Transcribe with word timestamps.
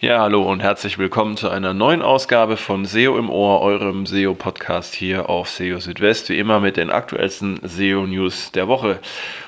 Ja, 0.00 0.20
hallo 0.20 0.48
und 0.48 0.60
herzlich 0.60 0.96
willkommen 0.98 1.36
zu 1.36 1.48
einer 1.48 1.74
neuen 1.74 2.02
Ausgabe 2.02 2.56
von 2.56 2.84
SEO 2.84 3.18
im 3.18 3.28
Ohr, 3.28 3.62
eurem 3.62 4.06
SEO-Podcast 4.06 4.94
hier 4.94 5.28
auf 5.28 5.50
SEO 5.50 5.80
Südwest, 5.80 6.28
wie 6.28 6.38
immer 6.38 6.60
mit 6.60 6.76
den 6.76 6.90
aktuellsten 6.90 7.58
SEO-News 7.64 8.52
der 8.52 8.68
Woche. 8.68 9.00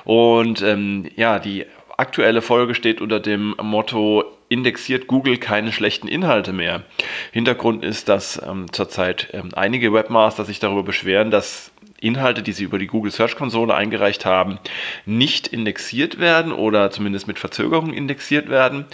Und 0.03 0.61
ähm, 0.61 1.09
ja, 1.15 1.39
die 1.39 1.67
aktuelle 1.95 2.41
Folge 2.41 2.75
steht 2.75 2.99
unter 2.99 3.21
dem 3.21 3.55
Motto 3.61 4.25
indexiert 4.49 5.07
Google 5.07 5.37
keine 5.37 5.71
schlechten 5.71 6.09
Inhalte 6.09 6.51
mehr. 6.51 6.83
Hintergrund 7.31 7.85
ist, 7.85 8.09
dass 8.09 8.41
ähm, 8.45 8.65
zurzeit 8.73 9.29
ähm, 9.31 9.51
einige 9.55 9.93
Webmaster 9.93 10.43
sich 10.43 10.59
darüber 10.59 10.83
beschweren, 10.83 11.31
dass 11.31 11.70
Inhalte, 12.01 12.41
die 12.41 12.51
sie 12.51 12.65
über 12.65 12.79
die 12.79 12.87
Google 12.87 13.11
Search 13.11 13.35
Konsole 13.35 13.73
eingereicht 13.73 14.25
haben, 14.25 14.59
nicht 15.05 15.47
indexiert 15.47 16.19
werden 16.19 16.51
oder 16.51 16.91
zumindest 16.91 17.27
mit 17.27 17.39
Verzögerung 17.39 17.93
indexiert 17.93 18.49
werden. 18.49 18.85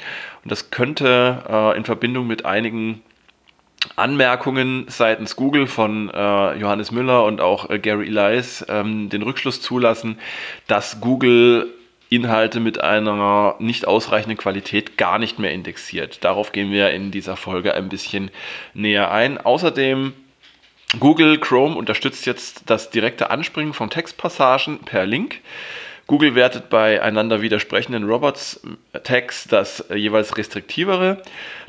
Und 0.44 0.52
das 0.52 0.70
könnte 0.70 1.44
äh, 1.50 1.78
in 1.78 1.86
Verbindung 1.86 2.28
mit 2.28 2.46
einigen 2.46 3.02
Anmerkungen 3.96 4.86
seitens 4.90 5.36
Google 5.36 5.68
von 5.68 6.10
äh, 6.10 6.56
Johannes 6.56 6.92
Müller 6.92 7.24
und 7.24 7.42
auch 7.42 7.70
äh, 7.70 7.80
Gary 7.80 8.08
Elias 8.08 8.66
ähm, 8.68 9.10
den 9.10 9.22
Rückschluss 9.22 9.62
zulassen, 9.62 10.20
dass 10.68 11.00
Google 11.00 11.74
Inhalte 12.10 12.60
mit 12.60 12.82
einer 12.82 13.56
nicht 13.60 13.88
ausreichenden 13.88 14.38
Qualität 14.38 14.98
gar 14.98 15.20
nicht 15.20 15.40
mehr 15.40 15.52
indexiert. 15.52 16.24
Darauf 16.24 16.52
gehen 16.52 16.72
wir 16.72 16.92
in 16.92 17.12
dieser 17.12 17.36
Folge 17.36 17.74
ein 17.74 17.90
bisschen 17.90 18.32
näher 18.74 19.12
ein. 19.12 19.38
Außerdem 19.38 20.14
Google 21.00 21.38
Chrome 21.40 21.76
unterstützt 21.76 22.26
jetzt 22.26 22.70
das 22.70 22.90
direkte 22.90 23.30
Anspringen 23.30 23.74
von 23.74 23.90
Textpassagen 23.90 24.80
per 24.80 25.06
Link. 25.06 25.42
Google 26.08 26.34
wertet 26.36 26.70
bei 26.70 27.02
einander 27.02 27.42
widersprechenden 27.42 28.06
Robots-Tags 28.06 29.50
das 29.50 29.84
jeweils 29.94 30.38
restriktivere. 30.38 31.22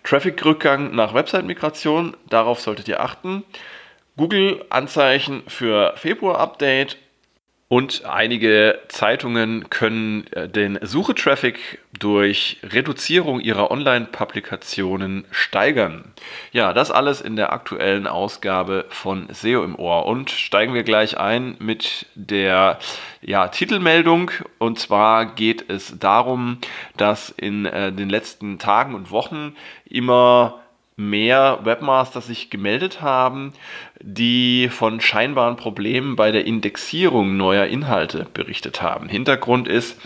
Traffic-Rückgang 0.05 0.95
nach 0.95 1.15
Website-Migration, 1.15 2.17
darauf 2.29 2.61
solltet 2.61 2.87
ihr 2.87 3.01
achten. 3.01 3.43
Google-Anzeichen 4.17 5.43
für 5.49 5.95
Februar-Update 5.97 6.97
und 7.69 8.07
einige 8.07 8.81
Zeitungen 8.89 9.69
können 9.69 10.27
äh, 10.33 10.49
den 10.49 10.79
Suchetraffic 10.81 11.79
durch 11.99 12.57
Reduzierung 12.63 13.41
ihrer 13.41 13.71
Online-Publikationen 13.71 15.27
steigern. 15.31 16.13
Ja, 16.53 16.73
das 16.73 16.91
alles 16.91 17.21
in 17.21 17.37
der 17.37 17.53
aktuellen 17.53 18.07
Ausgabe 18.07 18.87
von 18.89 19.29
SEO 19.31 19.65
im 19.65 19.79
Ohr. 19.79 20.07
Und 20.07 20.31
steigen 20.31 20.73
wir 20.73 20.83
gleich 20.83 21.19
ein 21.19 21.57
mit 21.59 22.07
der 22.15 22.79
ja, 23.21 23.49
Titelmeldung. 23.49 24.31
Und 24.57 24.79
zwar 24.79 25.27
geht 25.27 25.69
es 25.69 25.99
darum, 25.99 26.59
dass 26.97 27.29
in 27.29 27.67
äh, 27.67 27.93
den 27.93 28.09
letzten 28.09 28.59
Tagen 28.59 28.95
und 28.95 29.11
Wochen 29.11 29.55
immer 29.85 30.63
mehr 30.99 31.61
Webmaster 31.63 32.21
sich 32.21 32.51
gemeldet 32.51 33.01
haben, 33.01 33.53
die 34.01 34.69
von 34.69 35.01
scheinbaren 35.01 35.55
Problemen 35.55 36.17
bei 36.17 36.33
der 36.33 36.45
Indexierung 36.45 37.37
neuer 37.37 37.67
Inhalte 37.67 38.27
berichtet 38.35 38.83
haben. 38.83 39.09
Hintergrund 39.09 39.69
ist, 39.69 39.97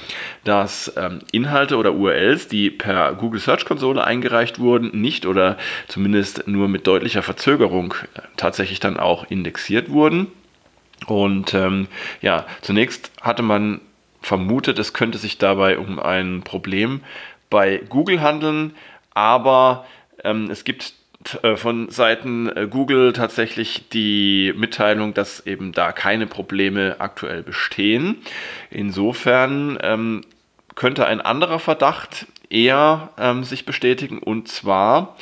dass 0.44 0.92
ähm, 0.98 1.20
Inhalte 1.32 1.78
oder 1.78 1.94
URLs, 1.94 2.46
die 2.46 2.70
per 2.70 3.14
Google 3.14 3.40
Search 3.40 3.64
Konsole 3.64 4.04
eingereicht 4.04 4.58
wurden, 4.58 5.00
nicht 5.00 5.24
oder 5.24 5.56
zumindest 5.88 6.46
nur 6.46 6.68
mit 6.68 6.86
deutlicher 6.86 7.22
Verzögerung 7.22 7.94
äh, 8.14 8.20
tatsächlich 8.36 8.78
dann 8.78 8.98
auch 8.98 9.24
indexiert 9.30 9.88
wurden. 9.88 10.26
Und 11.06 11.54
ähm, 11.54 11.88
ja, 12.20 12.44
zunächst 12.60 13.10
hatte 13.22 13.42
man 13.42 13.80
vermutet, 14.20 14.78
es 14.78 14.92
könnte 14.92 15.16
sich 15.16 15.38
dabei 15.38 15.78
um 15.78 15.98
ein 15.98 16.42
Problem 16.42 17.00
bei 17.48 17.80
Google 17.88 18.20
handeln, 18.20 18.74
aber 19.14 19.86
ähm, 20.24 20.50
es 20.50 20.64
gibt 20.64 20.94
äh, 21.42 21.56
von 21.56 21.90
Seiten 21.90 22.48
äh, 22.48 22.66
Google 22.68 23.12
tatsächlich 23.12 23.88
die 23.90 24.52
Mitteilung, 24.56 25.14
dass 25.14 25.46
eben 25.46 25.72
da 25.72 25.92
keine 25.92 26.26
Probleme 26.26 26.96
aktuell 26.98 27.42
bestehen. 27.42 28.16
Insofern 28.70 29.78
ähm, 29.82 30.22
könnte 30.74 31.06
ein 31.06 31.20
anderer 31.20 31.58
Verdacht 31.58 32.26
eher 32.50 33.10
ähm, 33.18 33.44
sich 33.44 33.64
bestätigen 33.64 34.18
und 34.18 34.48
zwar 34.48 35.16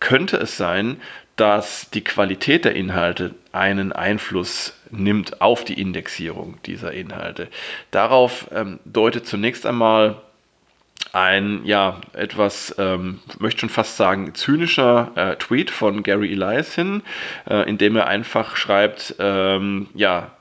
könnte 0.00 0.36
es 0.36 0.56
sein, 0.56 1.00
dass 1.36 1.90
die 1.90 2.02
Qualität 2.02 2.64
der 2.64 2.74
Inhalte 2.74 3.34
einen 3.52 3.92
Einfluss 3.92 4.74
nimmt 4.90 5.40
auf 5.42 5.64
die 5.64 5.78
Indexierung 5.78 6.58
dieser 6.64 6.92
Inhalte. 6.92 7.48
Darauf 7.90 8.48
ähm, 8.54 8.78
deutet 8.84 9.26
zunächst 9.26 9.66
einmal 9.66 10.22
ein, 11.16 11.62
ja, 11.64 12.00
etwas, 12.12 12.74
ähm, 12.78 13.20
möchte 13.38 13.60
schon 13.60 13.70
fast 13.70 13.96
sagen, 13.96 14.34
zynischer 14.34 15.12
äh, 15.14 15.36
Tweet 15.36 15.70
von 15.70 16.02
Gary 16.02 16.32
Elias 16.32 16.74
hin, 16.74 17.02
äh, 17.48 17.68
in 17.68 17.78
dem 17.78 17.96
er 17.96 18.06
einfach 18.06 18.56
schreibt, 18.56 19.14
ähm, 19.18 19.88
ja, 19.94 20.32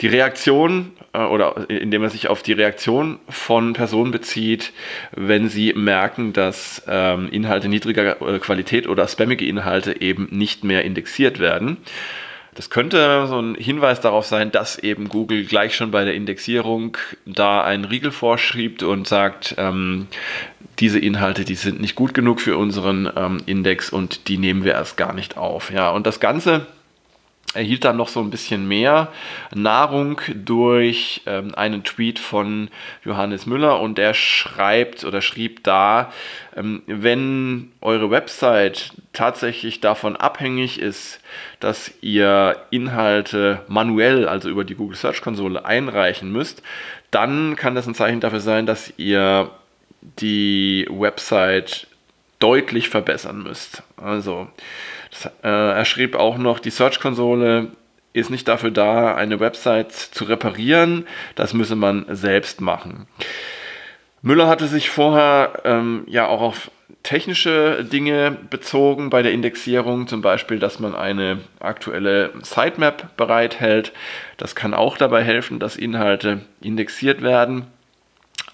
die 0.00 0.06
Reaktion 0.06 0.92
äh, 1.12 1.18
oder 1.18 1.68
indem 1.68 2.02
er 2.02 2.10
sich 2.10 2.28
auf 2.28 2.42
die 2.42 2.52
Reaktion 2.52 3.18
von 3.28 3.74
Personen 3.74 4.12
bezieht, 4.12 4.72
wenn 5.12 5.48
sie 5.50 5.74
merken, 5.74 6.32
dass 6.32 6.82
ähm, 6.88 7.28
Inhalte 7.30 7.68
niedriger 7.68 8.20
äh, 8.22 8.38
Qualität 8.38 8.88
oder 8.88 9.06
spammige 9.08 9.46
Inhalte 9.46 10.00
eben 10.00 10.28
nicht 10.30 10.64
mehr 10.64 10.84
indexiert 10.84 11.38
werden. 11.38 11.76
Das 12.54 12.70
könnte 12.70 13.26
so 13.26 13.40
ein 13.40 13.56
Hinweis 13.56 14.00
darauf 14.00 14.26
sein, 14.26 14.52
dass 14.52 14.78
eben 14.78 15.08
Google 15.08 15.44
gleich 15.44 15.74
schon 15.74 15.90
bei 15.90 16.04
der 16.04 16.14
Indexierung 16.14 16.96
da 17.26 17.64
einen 17.64 17.84
Riegel 17.84 18.12
vorschiebt 18.12 18.84
und 18.84 19.08
sagt, 19.08 19.56
ähm, 19.58 20.06
diese 20.78 20.98
Inhalte, 20.98 21.44
die 21.44 21.56
sind 21.56 21.80
nicht 21.80 21.96
gut 21.96 22.14
genug 22.14 22.40
für 22.40 22.56
unseren 22.56 23.10
ähm, 23.16 23.38
Index 23.46 23.90
und 23.90 24.28
die 24.28 24.38
nehmen 24.38 24.64
wir 24.64 24.72
erst 24.72 24.96
gar 24.96 25.14
nicht 25.14 25.36
auf. 25.36 25.70
Ja, 25.72 25.90
und 25.90 26.06
das 26.06 26.20
Ganze 26.20 26.66
erhielt 27.54 27.84
dann 27.84 27.96
noch 27.96 28.08
so 28.08 28.20
ein 28.20 28.30
bisschen 28.30 28.66
mehr 28.66 29.08
Nahrung 29.54 30.20
durch 30.34 31.22
ähm, 31.26 31.54
einen 31.54 31.84
Tweet 31.84 32.18
von 32.18 32.68
Johannes 33.04 33.46
Müller 33.46 33.80
und 33.80 33.98
der 33.98 34.14
schreibt 34.14 35.04
oder 35.04 35.20
schrieb 35.20 35.62
da, 35.62 36.12
ähm, 36.56 36.82
wenn 36.86 37.72
eure 37.80 38.10
Website 38.10 38.92
tatsächlich 39.12 39.80
davon 39.80 40.16
abhängig 40.16 40.80
ist, 40.80 41.20
dass 41.60 41.92
ihr 42.00 42.56
Inhalte 42.70 43.62
manuell, 43.68 44.28
also 44.28 44.48
über 44.48 44.64
die 44.64 44.74
Google 44.74 44.96
Search 44.96 45.22
Konsole 45.22 45.64
einreichen 45.64 46.32
müsst, 46.32 46.62
dann 47.10 47.54
kann 47.56 47.74
das 47.74 47.86
ein 47.86 47.94
Zeichen 47.94 48.20
dafür 48.20 48.40
sein, 48.40 48.66
dass 48.66 48.92
ihr 48.96 49.50
die 50.18 50.86
Website 50.90 51.86
deutlich 52.44 52.90
verbessern 52.90 53.42
müsst. 53.42 53.82
Also 53.96 54.48
das, 55.10 55.32
äh, 55.42 55.48
er 55.48 55.84
schrieb 55.86 56.14
auch 56.14 56.36
noch, 56.36 56.58
die 56.58 56.68
Search-Konsole 56.68 57.68
ist 58.12 58.28
nicht 58.28 58.46
dafür 58.46 58.70
da, 58.70 59.14
eine 59.14 59.40
Website 59.40 59.92
zu 59.92 60.24
reparieren. 60.24 61.06
Das 61.36 61.54
müsse 61.54 61.74
man 61.74 62.04
selbst 62.10 62.60
machen. 62.60 63.06
Müller 64.20 64.46
hatte 64.46 64.66
sich 64.66 64.90
vorher 64.90 65.62
ähm, 65.64 66.04
ja 66.06 66.26
auch 66.26 66.42
auf 66.42 66.70
technische 67.02 67.82
Dinge 67.82 68.36
bezogen 68.50 69.08
bei 69.08 69.22
der 69.22 69.32
Indexierung, 69.32 70.06
zum 70.06 70.20
Beispiel, 70.20 70.58
dass 70.58 70.80
man 70.80 70.94
eine 70.94 71.40
aktuelle 71.60 72.30
Sitemap 72.42 73.16
bereithält. 73.16 73.92
Das 74.36 74.54
kann 74.54 74.74
auch 74.74 74.98
dabei 74.98 75.22
helfen, 75.22 75.60
dass 75.60 75.76
Inhalte 75.76 76.40
indexiert 76.60 77.22
werden. 77.22 77.66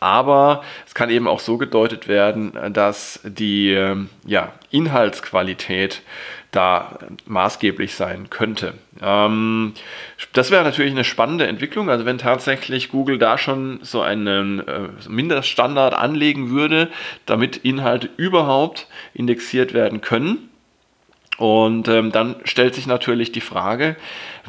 Aber 0.00 0.64
es 0.86 0.94
kann 0.94 1.10
eben 1.10 1.28
auch 1.28 1.40
so 1.40 1.58
gedeutet 1.58 2.08
werden, 2.08 2.52
dass 2.72 3.20
die 3.22 3.72
ähm, 3.72 4.08
ja, 4.26 4.52
Inhaltsqualität 4.70 6.02
da 6.50 6.98
maßgeblich 7.26 7.94
sein 7.94 8.28
könnte. 8.30 8.74
Ähm, 9.00 9.74
das 10.32 10.50
wäre 10.50 10.64
natürlich 10.64 10.90
eine 10.92 11.04
spannende 11.04 11.46
Entwicklung. 11.46 11.90
Also 11.90 12.06
wenn 12.06 12.18
tatsächlich 12.18 12.88
Google 12.88 13.18
da 13.18 13.38
schon 13.38 13.80
so 13.82 14.00
einen 14.00 14.60
äh, 14.66 14.88
Mindeststandard 15.08 15.94
anlegen 15.94 16.50
würde, 16.50 16.88
damit 17.26 17.58
Inhalte 17.58 18.08
überhaupt 18.16 18.88
indexiert 19.14 19.74
werden 19.74 20.00
können. 20.00 20.49
Und 21.40 21.88
ähm, 21.88 22.12
dann 22.12 22.36
stellt 22.44 22.74
sich 22.74 22.86
natürlich 22.86 23.32
die 23.32 23.40
Frage, 23.40 23.96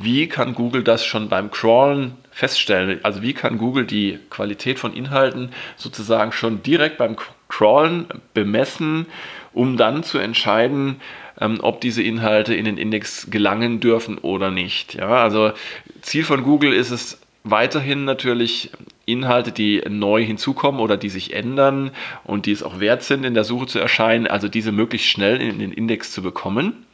wie 0.02 0.28
kann 0.28 0.54
Google 0.54 0.84
das 0.84 1.06
schon 1.06 1.30
beim 1.30 1.50
Crawlen 1.50 2.18
feststellen? 2.32 3.00
Also 3.04 3.22
wie 3.22 3.32
kann 3.32 3.58
Google 3.58 3.86
die 3.86 4.20
Qualität 4.30 4.78
von 4.78 4.94
Inhalten 4.94 5.52
sozusagen 5.78 6.34
schon 6.34 6.64
direkt 6.64 6.98
beim 6.98 7.16
Crawlen 7.48 8.08
bemessen, 8.34 9.06
um 9.54 9.78
dann 9.78 10.04
zu 10.04 10.18
entscheiden, 10.18 11.00
ähm, 11.40 11.60
ob 11.62 11.80
diese 11.80 12.04
Inhalte 12.04 12.56
in 12.56 12.66
den 12.66 12.78
Index 12.78 13.32
gelangen 13.32 13.80
dürfen 13.80 14.18
oder 14.18 14.52
nicht. 14.52 14.96
Ja, 14.96 15.24
also 15.24 15.54
Ziel 16.02 16.26
von 16.26 16.44
Google 16.44 16.74
ist 16.74 16.92
es 16.92 17.21
weiterhin 17.44 18.06
natürlich 18.06 18.72
Inhalte, 19.06 19.52
die 19.52 19.82
neu 19.90 20.24
hinzukommen 20.24 20.80
oder 20.80 20.98
die 20.98 21.10
sich 21.10 21.34
ändern 21.34 21.92
und 22.24 22.46
die 22.46 22.52
es 22.52 22.64
auch 22.64 22.80
wert 22.80 23.04
sind, 23.04 23.24
in 23.24 23.34
der 23.34 23.44
Suche 23.44 23.68
zu 23.68 23.80
erscheinen, 23.80 24.28
also 24.28 24.48
diese 24.48 24.72
möglichst 24.72 25.08
schnell 25.08 25.42
in 25.42 25.60
den 25.60 25.72
Index 25.72 26.12
zu 26.12 26.22
bekommen. 26.22 26.86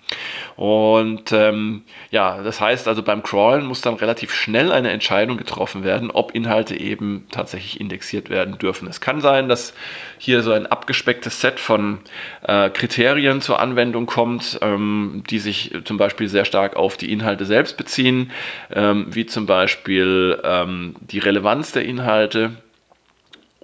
Und 0.56 1.32
ähm, 1.34 1.84
ja, 2.10 2.42
das 2.42 2.60
heißt 2.60 2.88
also 2.88 3.04
beim 3.04 3.22
Crawlen 3.22 3.66
muss 3.66 3.82
dann 3.82 3.96
relativ 3.96 4.34
schnell 4.34 4.72
eine 4.72 4.90
Entscheidung 4.90 5.38
getroffen 5.38 5.84
werden, 5.84 6.10
ob 6.10 6.34
Inhalte 6.34 6.76
eben 6.76 7.28
tatsächlich 7.32 7.80
indexiert 7.80 8.30
werden 8.30 8.58
dürfen. 8.58 8.88
Es 8.88 9.00
kann 9.00 9.22
sein, 9.22 9.50
dass 9.50 9.74
hier 10.18 10.42
so 10.42 10.54
ein 10.54 10.66
abgespecktes 10.66 11.42
Set 11.42 11.60
von 11.60 12.00
äh, 12.42 12.70
Kriterien 12.70 13.42
zur 13.42 13.60
Anwendung 13.60 14.08
kommt, 14.08 14.58
ähm, 14.62 15.24
die 15.30 15.40
sich 15.40 15.76
zum 15.84 15.98
Beispiel 15.98 16.28
sehr 16.28 16.46
stark 16.46 16.76
auf 16.76 16.98
die 16.98 17.12
Inhalte 17.12 17.46
selbst 17.46 17.78
beziehen, 17.78 18.32
ähm, 18.74 19.06
wie 19.10 19.28
zum 19.28 19.46
Beispiel 19.46 20.42
ähm, 20.44 20.96
die 21.02 21.20
Relevanz 21.20 21.72
der 21.72 21.86
Inhalte 21.86 22.52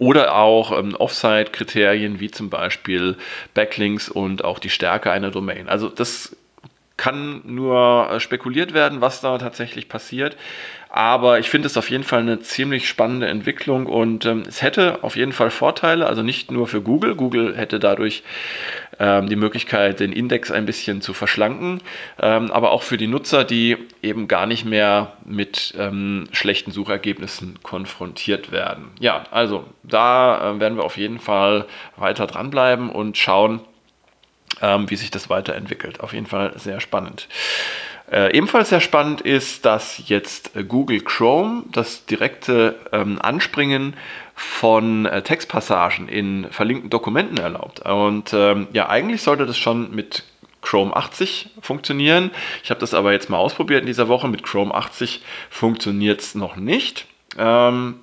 oder 0.04 0.36
auch 0.36 0.78
ähm, 0.78 0.96
Offsite-Kriterien 0.96 2.20
wie 2.20 2.30
zum 2.30 2.50
Beispiel 2.50 3.16
Backlinks 3.54 4.10
und 4.10 4.44
auch 4.44 4.60
die 4.60 4.70
Stärke 4.70 5.12
einer 5.12 5.32
Domain. 5.32 5.70
Also 5.70 5.88
das 5.88 6.36
kann 7.04 7.42
nur 7.44 8.10
äh, 8.10 8.20
spekuliert 8.22 8.74
werden, 8.74 9.02
was 9.02 9.20
da 9.20 9.38
tatsächlich 9.38 9.90
passiert. 9.90 10.38
Aber 10.88 11.38
ich 11.38 11.50
finde 11.50 11.66
es 11.66 11.76
auf 11.76 11.90
jeden 11.90 12.06
Fall 12.06 12.22
eine 12.22 12.40
ziemlich 12.40 12.88
spannende 12.88 13.28
Entwicklung 13.28 13.88
und 13.88 14.26
ähm, 14.26 14.44
es 14.48 14.62
hätte 14.62 15.04
auf 15.04 15.18
jeden 15.18 15.34
Fall 15.34 15.50
Vorteile, 15.50 16.06
also 16.06 16.24
nicht 16.24 16.50
nur 16.50 16.66
für 16.66 16.82
Google. 16.82 17.16
Google 17.16 17.58
hätte 17.58 17.78
dadurch 17.80 18.24
ähm, 19.00 19.28
die 19.28 19.36
Möglichkeit, 19.36 20.00
den 20.00 20.14
Index 20.14 20.50
ein 20.50 20.66
bisschen 20.66 21.02
zu 21.02 21.14
verschlanken, 21.14 21.82
ähm, 22.22 22.52
aber 22.52 22.72
auch 22.72 22.84
für 22.84 22.96
die 22.96 23.08
Nutzer, 23.08 23.44
die 23.44 23.76
eben 24.02 24.30
gar 24.30 24.46
nicht 24.46 24.64
mehr 24.64 25.12
mit 25.26 25.74
ähm, 25.78 26.30
schlechten 26.32 26.72
Suchergebnissen 26.72 27.60
konfrontiert 27.64 28.54
werden. 28.54 28.92
Ja, 29.02 29.26
also 29.30 29.66
da 29.84 30.54
äh, 30.54 30.60
werden 30.62 30.78
wir 30.78 30.86
auf 30.86 30.96
jeden 30.96 31.20
Fall 31.20 31.66
weiter 31.98 32.28
dranbleiben 32.28 32.90
und 32.90 33.18
schauen, 33.18 33.60
ähm, 34.62 34.90
wie 34.90 34.96
sich 34.96 35.12
das 35.12 35.30
weiterentwickelt. 35.30 36.00
Auf 36.00 36.14
jeden 36.14 36.26
Fall 36.26 36.54
sehr 36.58 36.80
spannend. 36.80 37.28
Äh, 38.12 38.36
ebenfalls 38.36 38.70
sehr 38.70 38.82
spannend 38.82 39.22
ist, 39.22 39.66
dass 39.66 40.08
jetzt 40.08 40.52
Google 40.68 41.02
Chrome 41.02 41.64
das 41.72 42.06
direkte 42.06 42.76
ähm, 42.92 43.20
Anspringen 43.22 43.96
von 44.36 45.06
äh, 45.06 45.22
Textpassagen 45.22 46.08
in 46.08 46.48
verlinkten 46.52 46.90
Dokumenten 46.90 47.38
erlaubt. 47.38 47.80
Und 47.80 48.34
ähm, 48.34 48.68
ja, 48.74 48.90
eigentlich 48.90 49.22
sollte 49.22 49.46
das 49.46 49.58
schon 49.58 49.96
mit 49.96 50.24
Chrome 50.62 50.96
80 50.96 51.50
funktionieren. 51.62 52.32
Ich 52.64 52.70
habe 52.70 52.80
das 52.80 52.94
aber 52.94 53.12
jetzt 53.12 53.30
mal 53.30 53.38
ausprobiert 53.38 53.82
in 53.82 53.88
dieser 53.88 54.08
Woche. 54.08 54.28
Mit 54.28 54.44
Chrome 54.44 54.74
80 54.74 55.22
funktioniert 55.50 56.22
es 56.22 56.36
noch 56.36 56.56
nicht. 56.56 57.06
Ähm, 57.38 57.96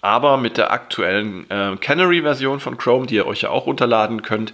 aber 0.00 0.36
mit 0.36 0.56
der 0.56 0.70
aktuellen 0.72 1.48
äh, 1.50 1.76
Canary-Version 1.76 2.60
von 2.60 2.76
Chrome, 2.78 3.06
die 3.06 3.16
ihr 3.16 3.26
euch 3.26 3.42
ja 3.42 3.50
auch 3.50 3.66
runterladen 3.66 4.22
könnt, 4.22 4.52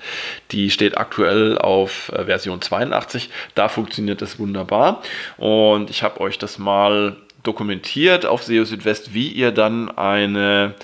die 0.50 0.70
steht 0.70 0.99
aktuell 0.99 1.58
auf 1.58 2.11
äh, 2.12 2.25
Version 2.25 2.61
82. 2.61 3.31
Da 3.55 3.69
funktioniert 3.69 4.23
das 4.23 4.38
wunderbar. 4.38 5.02
Und 5.37 5.91
ich 5.91 6.02
habe 6.02 6.20
euch 6.20 6.38
das 6.38 6.58
mal 6.58 7.17
dokumentiert 7.43 8.26
auf 8.26 8.43
SEO 8.43 8.64
Südwest, 8.64 9.14
wie 9.14 9.29
ihr 9.29 9.52
dann 9.52 9.91
eine, 9.96 10.75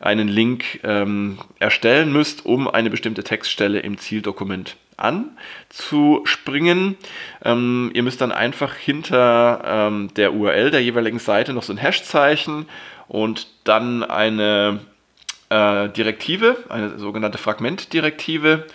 einen 0.00 0.28
Link 0.28 0.80
ähm, 0.84 1.38
erstellen 1.58 2.12
müsst, 2.12 2.44
um 2.44 2.68
eine 2.68 2.90
bestimmte 2.90 3.24
Textstelle 3.24 3.80
im 3.80 3.98
Zieldokument 3.98 4.76
anzuspringen. 4.98 6.96
Ähm, 7.44 7.90
ihr 7.94 8.02
müsst 8.02 8.20
dann 8.20 8.30
einfach 8.30 8.74
hinter 8.74 9.62
ähm, 9.66 10.14
der 10.14 10.34
URL 10.34 10.70
der 10.70 10.82
jeweiligen 10.82 11.18
Seite 11.18 11.52
noch 11.52 11.62
so 11.62 11.72
ein 11.72 11.78
Hashzeichen 11.78 12.66
und 13.12 13.46
dann 13.64 14.02
eine 14.02 14.80
äh, 15.50 15.90
Direktive, 15.90 16.56
eine 16.70 16.98
sogenannte 16.98 17.36
Fragmentdirektive 17.36 18.66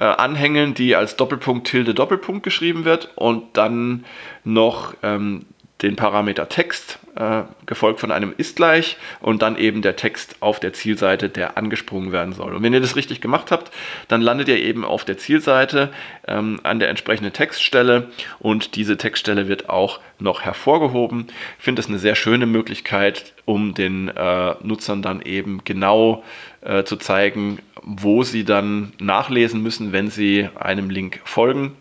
äh, 0.00 0.04
anhängen, 0.04 0.74
die 0.74 0.96
als 0.96 1.14
Doppelpunkt 1.14 1.68
Tilde 1.68 1.94
Doppelpunkt 1.94 2.42
geschrieben 2.42 2.84
wird. 2.84 3.12
Und 3.14 3.56
dann 3.56 4.04
noch 4.42 4.94
ähm, 5.04 5.46
den 5.84 5.96
Parameter 5.96 6.48
Text, 6.48 6.98
äh, 7.14 7.42
gefolgt 7.66 8.00
von 8.00 8.10
einem 8.10 8.34
ist 8.36 8.56
gleich 8.56 8.96
und 9.20 9.42
dann 9.42 9.56
eben 9.56 9.82
der 9.82 9.96
Text 9.96 10.36
auf 10.40 10.58
der 10.58 10.72
Zielseite, 10.72 11.28
der 11.28 11.56
angesprungen 11.56 12.10
werden 12.10 12.32
soll. 12.32 12.54
Und 12.54 12.62
wenn 12.62 12.72
ihr 12.72 12.80
das 12.80 12.96
richtig 12.96 13.20
gemacht 13.20 13.50
habt, 13.50 13.70
dann 14.08 14.20
landet 14.20 14.48
ihr 14.48 14.58
eben 14.58 14.84
auf 14.84 15.04
der 15.04 15.18
Zielseite 15.18 15.90
ähm, 16.26 16.58
an 16.62 16.78
der 16.78 16.88
entsprechenden 16.88 17.32
Textstelle 17.32 18.08
und 18.40 18.74
diese 18.76 18.96
Textstelle 18.96 19.46
wird 19.46 19.68
auch 19.68 20.00
noch 20.18 20.42
hervorgehoben. 20.42 21.26
Ich 21.58 21.64
finde 21.64 21.80
das 21.80 21.88
eine 21.88 21.98
sehr 21.98 22.14
schöne 22.14 22.46
Möglichkeit, 22.46 23.34
um 23.44 23.74
den 23.74 24.08
äh, 24.08 24.54
Nutzern 24.62 25.02
dann 25.02 25.20
eben 25.22 25.60
genau 25.64 26.24
äh, 26.62 26.84
zu 26.84 26.96
zeigen, 26.96 27.58
wo 27.82 28.22
sie 28.22 28.44
dann 28.44 28.92
nachlesen 28.98 29.62
müssen, 29.62 29.92
wenn 29.92 30.08
sie 30.08 30.48
einem 30.54 30.88
Link 30.88 31.20
folgen 31.24 31.76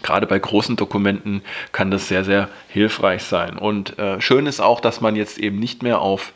Gerade 0.00 0.26
bei 0.26 0.38
großen 0.38 0.76
Dokumenten 0.76 1.42
kann 1.72 1.90
das 1.90 2.08
sehr, 2.08 2.24
sehr 2.24 2.48
hilfreich 2.68 3.24
sein. 3.24 3.58
Und 3.58 3.98
äh, 3.98 4.20
schön 4.20 4.46
ist 4.46 4.60
auch, 4.60 4.80
dass 4.80 5.02
man 5.02 5.16
jetzt 5.16 5.38
eben 5.38 5.58
nicht 5.58 5.82
mehr 5.82 6.00
auf 6.00 6.32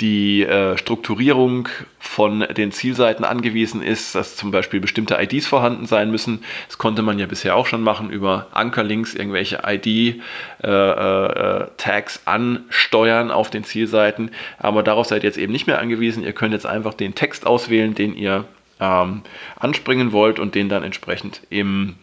die 0.00 0.42
äh, 0.42 0.76
Strukturierung 0.76 1.68
von 2.00 2.40
den 2.56 2.72
Zielseiten 2.72 3.24
angewiesen 3.24 3.80
ist, 3.80 4.14
dass 4.14 4.34
zum 4.34 4.50
Beispiel 4.50 4.80
bestimmte 4.80 5.16
IDs 5.20 5.46
vorhanden 5.46 5.86
sein 5.86 6.10
müssen. 6.10 6.42
Das 6.66 6.78
konnte 6.78 7.02
man 7.02 7.18
ja 7.18 7.26
bisher 7.26 7.54
auch 7.54 7.66
schon 7.66 7.82
machen 7.82 8.10
über 8.10 8.48
Ankerlinks, 8.52 9.14
irgendwelche 9.14 9.62
ID-Tags 9.64 10.16
äh, 12.16 12.20
äh, 12.20 12.28
ansteuern 12.28 13.30
auf 13.30 13.50
den 13.50 13.62
Zielseiten. 13.62 14.32
Aber 14.58 14.82
darauf 14.82 15.06
seid 15.06 15.22
ihr 15.22 15.28
jetzt 15.28 15.38
eben 15.38 15.52
nicht 15.52 15.68
mehr 15.68 15.78
angewiesen. 15.78 16.24
Ihr 16.24 16.32
könnt 16.32 16.54
jetzt 16.54 16.66
einfach 16.66 16.94
den 16.94 17.14
Text 17.14 17.46
auswählen, 17.46 17.94
den 17.94 18.16
ihr 18.16 18.46
ähm, 18.80 19.22
anspringen 19.56 20.10
wollt 20.10 20.40
und 20.40 20.56
den 20.56 20.68
dann 20.68 20.82
entsprechend 20.82 21.42
im 21.50 21.94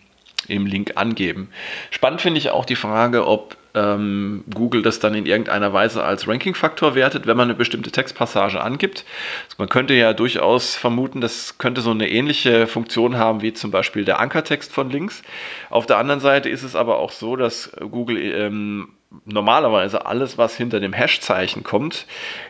im 0.52 0.66
Link 0.66 0.94
angeben. 0.96 1.50
Spannend 1.90 2.22
finde 2.22 2.40
ich 2.40 2.50
auch 2.50 2.66
die 2.66 2.76
Frage, 2.76 3.26
ob 3.28 3.58
ähm, 3.74 4.44
Google 4.54 4.82
das 4.82 5.00
dann 5.00 5.14
in 5.14 5.26
irgendeiner 5.26 5.74
Weise 5.74 6.04
als 6.04 6.28
Ranking-Faktor 6.28 6.96
wertet, 6.96 7.26
wenn 7.26 7.38
man 7.38 7.50
eine 7.50 7.58
bestimmte 7.58 7.92
Textpassage 7.92 8.62
angibt. 8.62 9.06
Also 9.46 9.56
man 9.58 9.70
könnte 9.70 9.94
ja 9.94 10.14
durchaus 10.14 10.76
vermuten, 10.76 11.22
das 11.22 11.58
könnte 11.58 11.82
so 11.82 11.92
eine 11.92 12.10
ähnliche 12.10 12.68
Funktion 12.68 13.18
haben 13.18 13.42
wie 13.42 13.54
zum 13.54 13.72
Beispiel 13.72 14.06
der 14.06 14.20
Ankertext 14.20 14.74
von 14.74 14.90
Links. 14.90 15.22
Auf 15.70 15.86
der 15.86 15.98
anderen 15.98 16.20
Seite 16.20 16.50
ist 16.50 16.64
es 16.64 16.76
aber 16.76 17.00
auch 17.00 17.12
so, 17.12 17.36
dass 17.36 17.72
Google 17.80 18.18
ähm, 18.18 18.90
normalerweise 19.26 20.06
alles, 20.06 20.38
was 20.38 20.56
hinter 20.56 20.80
dem 20.80 20.94
Hash-Zeichen 20.94 21.64
kommt, 21.64 22.06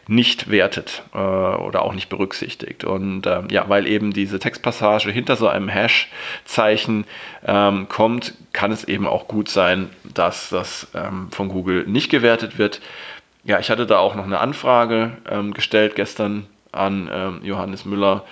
nicht 0.08 0.50
wertet 0.50 1.04
äh, 1.14 1.18
oder 1.18 1.82
auch 1.82 1.94
nicht 1.94 2.10
berücksichtigt. 2.10 2.84
Und 2.84 3.26
ähm, 3.26 3.48
ja, 3.50 3.68
weil 3.68 3.88
eben 3.88 4.14
diese 4.14 4.40
Textpassage 4.40 5.10
hinter 5.12 5.36
so 5.36 5.48
einem 5.48 5.70
Hash-Zeichen 5.70 7.06
ähm, 7.46 7.88
kommt, 7.90 8.36
kann 8.54 8.72
es 8.72 8.84
eben 8.84 9.08
auch 9.08 9.28
gut 9.28 9.50
sein, 9.50 9.90
dass 10.14 10.50
das 10.50 10.88
ähm, 10.94 11.30
von 11.32 11.50
Google 11.50 11.86
nicht 11.88 12.10
gewertet 12.10 12.58
wird. 12.58 12.80
Ja, 13.44 13.60
ich 13.60 13.72
hatte 13.72 13.88
da 13.88 13.98
auch 13.98 14.16
noch 14.16 14.26
eine 14.26 14.40
Anfrage 14.40 15.18
ähm, 15.30 15.54
gestellt 15.54 15.96
gestern 15.96 16.46
an 16.72 17.10
ähm, 17.12 17.40
Johannes 17.44 17.86
Müller, 17.86 18.24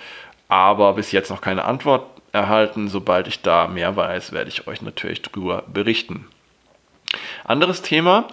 aber 0.48 0.94
bis 0.94 1.10
jetzt 1.10 1.30
noch 1.30 1.40
keine 1.40 1.64
Antwort 1.64 2.06
erhalten. 2.32 2.88
Sobald 2.88 3.26
ich 3.26 3.42
da 3.42 3.66
mehr 3.66 3.96
weiß, 3.96 4.32
werde 4.32 4.48
ich 4.48 4.68
euch 4.68 4.82
natürlich 4.82 5.20
darüber 5.22 5.64
berichten. 5.66 6.26
Anderes 7.44 7.82
Thema, 7.82 8.28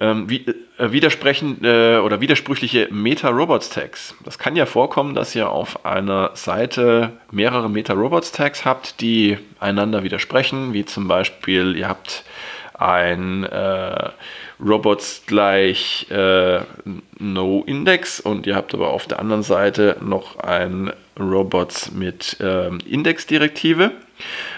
ähm, 0.00 0.28
wie, 0.28 0.46
äh, 0.78 0.92
widersprechende 0.92 1.96
äh, 1.96 1.98
oder 2.00 2.20
widersprüchliche 2.20 2.88
Meta-Robots-Tags. 2.90 4.14
Das 4.24 4.38
kann 4.38 4.54
ja 4.54 4.66
vorkommen, 4.66 5.14
dass 5.14 5.34
ihr 5.34 5.50
auf 5.50 5.84
einer 5.84 6.30
Seite 6.34 7.12
mehrere 7.30 7.70
Meta-Robots-Tags 7.70 8.64
habt, 8.64 9.00
die 9.00 9.38
einander 9.60 10.02
widersprechen, 10.02 10.72
wie 10.72 10.84
zum 10.84 11.08
Beispiel 11.08 11.76
ihr 11.76 11.88
habt 11.88 12.24
ein 12.74 13.44
äh, 13.44 14.10
Robots 14.64 15.24
gleich 15.26 16.06
äh, 16.10 16.60
No-Index 17.18 18.20
und 18.20 18.46
ihr 18.46 18.54
habt 18.54 18.74
aber 18.74 18.90
auf 18.90 19.06
der 19.06 19.18
anderen 19.18 19.42
Seite 19.42 19.96
noch 20.00 20.38
ein 20.38 20.92
Robots 21.18 21.90
mit 21.90 22.36
ähm, 22.40 22.78
Index-Direktive. 22.88 23.92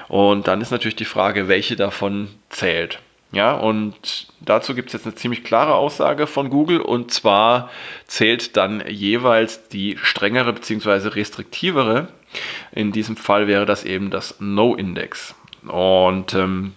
Und 0.09 0.49
dann 0.49 0.61
ist 0.61 0.71
natürlich 0.71 0.97
die 0.97 1.05
Frage, 1.05 1.49
welche 1.49 1.77
davon 1.77 2.29
zählt. 2.51 2.99
Ja, 3.33 3.53
und 3.53 4.27
dazu 4.41 4.75
gibt 4.75 4.89
es 4.89 4.95
jetzt 4.95 5.07
eine 5.07 5.15
ziemlich 5.15 5.45
klare 5.45 5.75
Aussage 5.75 6.27
von 6.27 6.51
Google 6.51 6.81
und 6.81 7.13
zwar 7.13 7.71
zählt 8.07 8.57
dann 8.57 8.83
jeweils 8.89 9.69
die 9.69 9.97
strengere 10.03 10.53
bzw. 10.53 11.09
restriktivere. 11.09 12.09
In 12.73 12.91
diesem 12.91 13.17
Fall 13.17 13.47
wäre 13.47 13.67
das 13.67 13.85
eben 13.85 14.11
das 14.11 14.37
No-Index. 14.41 15.35
Und 15.67 16.35
ähm, 16.35 16.73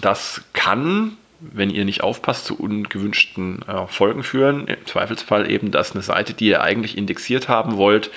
das 0.00 0.42
kann, 0.52 1.16
wenn 1.40 1.70
ihr 1.70 1.84
nicht 1.84 2.02
aufpasst, 2.02 2.46
zu 2.46 2.58
ungewünschten 2.58 3.62
äh, 3.62 3.86
Folgen 3.86 4.22
führen. 4.24 4.66
Im 4.66 4.86
Zweifelsfall 4.86 5.50
eben, 5.50 5.70
dass 5.70 5.92
eine 5.92 6.02
Seite, 6.02 6.34
die 6.34 6.48
ihr 6.48 6.62
eigentlich 6.62 6.98
indexiert 6.98 7.48
haben 7.48 7.76
wollt, 7.76 8.10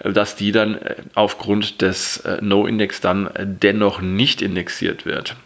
äh, 0.00 0.12
dass 0.12 0.34
die 0.34 0.50
dann 0.50 0.76
äh, 0.76 0.96
aufgrund 1.14 1.80
des 1.80 2.18
äh, 2.18 2.38
No-Index 2.40 3.00
dann 3.00 3.30
dennoch 3.38 4.00
nicht 4.00 4.42
indexiert 4.42 5.04
wird. 5.06 5.36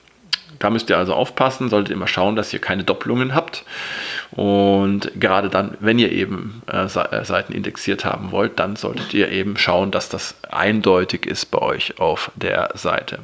Da 0.59 0.71
müsst 0.71 0.91
ihr 0.91 0.99
also 0.99 1.15
aufpassen, 1.15 1.69
solltet 1.69 1.93
immer 1.93 2.07
schauen, 2.07 2.37
dass 2.37 2.53
ihr 2.53 2.61
keine 2.61 2.85
Doppelungen 2.85 3.35
habt. 3.35 3.65
Und 4.33 5.11
gerade 5.19 5.49
dann, 5.49 5.77
wenn 5.81 5.99
ihr 5.99 6.13
eben 6.13 6.63
äh, 6.71 6.85
äh, 6.85 7.25
Seiten 7.25 7.53
indexiert 7.53 8.05
haben 8.05 8.33
wollt, 8.33 8.59
dann 8.59 8.77
solltet 8.77 9.15
ihr 9.15 9.31
eben 9.31 9.57
schauen, 9.57 9.91
dass 9.91 10.09
das 10.09 10.37
eindeutig 10.51 11.27
ist 11.27 11.47
bei 11.47 11.59
euch 11.59 12.01
auf 12.01 12.31
der 12.37 12.71
Seite. 12.75 13.21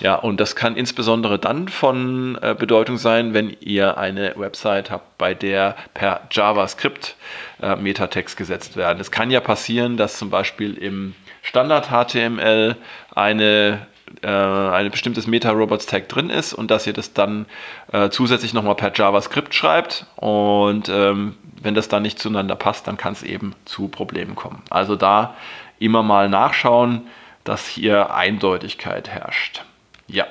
Ja, 0.00 0.16
und 0.16 0.40
das 0.40 0.56
kann 0.56 0.76
insbesondere 0.76 1.38
dann 1.38 1.68
von 1.68 2.36
äh, 2.42 2.56
Bedeutung 2.58 2.98
sein, 2.98 3.34
wenn 3.34 3.56
ihr 3.60 3.96
eine 3.98 4.34
Website 4.36 4.90
habt, 4.90 5.16
bei 5.16 5.34
der 5.34 5.76
per 5.94 6.22
JavaScript 6.30 7.16
äh, 7.62 7.76
Metatext 7.76 8.36
gesetzt 8.36 8.76
werden. 8.76 9.00
Es 9.00 9.12
kann 9.12 9.30
ja 9.30 9.40
passieren, 9.40 9.96
dass 9.96 10.18
zum 10.18 10.30
Beispiel 10.30 10.76
im 10.76 11.14
Standard 11.42 11.88
HTML 11.90 12.76
eine 13.14 13.86
äh, 14.22 14.28
ein 14.28 14.90
bestimmtes 14.90 15.26
Meta-Robots-Tag 15.26 16.08
drin 16.08 16.30
ist 16.30 16.52
und 16.52 16.70
dass 16.70 16.86
ihr 16.86 16.92
das 16.92 17.12
dann 17.12 17.46
äh, 17.92 18.10
zusätzlich 18.10 18.54
nochmal 18.54 18.74
per 18.74 18.92
JavaScript 18.94 19.54
schreibt 19.54 20.06
und 20.16 20.88
ähm, 20.88 21.36
wenn 21.62 21.74
das 21.74 21.88
dann 21.88 22.02
nicht 22.02 22.18
zueinander 22.18 22.56
passt, 22.56 22.86
dann 22.86 22.96
kann 22.96 23.14
es 23.14 23.22
eben 23.22 23.54
zu 23.64 23.88
Problemen 23.88 24.34
kommen. 24.34 24.62
Also 24.70 24.96
da 24.96 25.34
immer 25.78 26.02
mal 26.02 26.28
nachschauen, 26.28 27.06
dass 27.44 27.66
hier 27.66 28.14
Eindeutigkeit 28.14 29.08
herrscht. 29.08 29.64
Ja. 30.06 30.26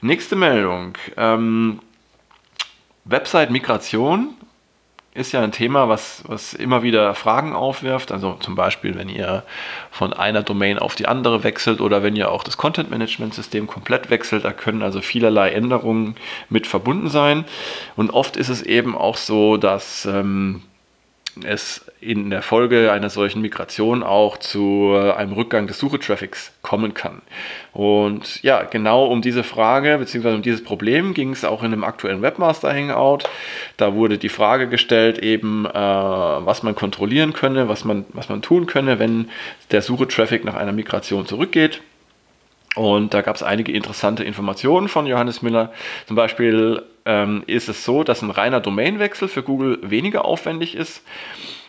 Nächste 0.00 0.36
Meldung. 0.36 0.94
Ähm, 1.16 1.80
Website-Migration 3.04 4.34
ist 5.14 5.32
ja 5.32 5.42
ein 5.42 5.52
Thema, 5.52 5.88
was, 5.88 6.22
was 6.26 6.54
immer 6.54 6.82
wieder 6.82 7.14
Fragen 7.14 7.52
aufwirft. 7.52 8.12
Also 8.12 8.34
zum 8.40 8.54
Beispiel, 8.54 8.94
wenn 8.96 9.10
ihr 9.10 9.42
von 9.90 10.14
einer 10.14 10.42
Domain 10.42 10.78
auf 10.78 10.94
die 10.94 11.06
andere 11.06 11.44
wechselt 11.44 11.82
oder 11.82 12.02
wenn 12.02 12.16
ihr 12.16 12.30
auch 12.30 12.42
das 12.42 12.56
Content-Management-System 12.56 13.66
komplett 13.66 14.08
wechselt, 14.08 14.44
da 14.44 14.52
können 14.52 14.82
also 14.82 15.02
vielerlei 15.02 15.50
Änderungen 15.50 16.16
mit 16.48 16.66
verbunden 16.66 17.08
sein. 17.08 17.44
Und 17.94 18.10
oft 18.10 18.36
ist 18.36 18.48
es 18.48 18.62
eben 18.62 18.96
auch 18.96 19.18
so, 19.18 19.58
dass 19.58 20.06
ähm, 20.06 20.62
es 21.44 21.84
in 22.00 22.30
der 22.30 22.42
Folge 22.42 22.92
einer 22.92 23.10
solchen 23.10 23.40
Migration 23.40 24.02
auch 24.02 24.36
zu 24.36 24.92
äh, 24.94 25.12
einem 25.12 25.32
Rückgang 25.32 25.66
des 25.66 25.78
Suchetraffics 25.78 26.52
kommen 26.62 26.94
kann. 26.94 27.22
Und 27.72 28.42
ja, 28.42 28.64
genau 28.64 29.06
um 29.06 29.22
diese 29.22 29.44
Frage 29.44 29.98
bzw. 29.98 30.34
um 30.34 30.42
dieses 30.42 30.62
Problem 30.62 31.14
ging 31.14 31.30
es 31.32 31.44
auch 31.44 31.62
in 31.62 31.72
einem 31.72 31.84
aktuellen 31.84 32.22
Webmaster 32.22 32.72
Hangout. 32.72 33.20
Da 33.76 33.94
wurde 33.94 34.18
die 34.18 34.28
Frage 34.28 34.68
gestellt, 34.68 35.18
eben 35.18 35.64
äh, 35.66 35.72
was 35.72 36.62
man 36.62 36.74
kontrollieren 36.74 37.32
könne, 37.32 37.68
was 37.68 37.84
man, 37.84 38.04
was 38.12 38.28
man 38.28 38.42
tun 38.42 38.66
könne, 38.66 38.98
wenn 38.98 39.30
der 39.70 39.82
Suchetraffic 39.82 40.44
nach 40.44 40.54
einer 40.54 40.72
Migration 40.72 41.26
zurückgeht. 41.26 41.80
Und 42.74 43.12
da 43.12 43.20
gab 43.20 43.36
es 43.36 43.42
einige 43.42 43.72
interessante 43.72 44.24
Informationen 44.24 44.88
von 44.88 45.06
Johannes 45.06 45.42
Müller. 45.42 45.72
Zum 46.06 46.16
Beispiel 46.16 46.82
ähm, 47.04 47.42
ist 47.46 47.68
es 47.68 47.84
so, 47.84 48.02
dass 48.02 48.22
ein 48.22 48.30
reiner 48.30 48.60
Domainwechsel 48.60 49.28
für 49.28 49.42
Google 49.42 49.78
weniger 49.82 50.24
aufwendig 50.24 50.74
ist, 50.74 51.04